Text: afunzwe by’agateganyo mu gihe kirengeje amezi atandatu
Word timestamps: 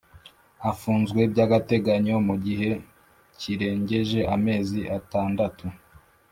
afunzwe 0.71 1.19
by’agateganyo 1.31 2.15
mu 2.27 2.35
gihe 2.45 2.69
kirengeje 3.39 4.19
amezi 4.35 4.79
atandatu 4.97 5.65